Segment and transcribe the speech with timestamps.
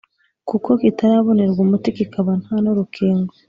[0.49, 3.33] kuko kitarabonerwa umuti kikaba nta nurukingo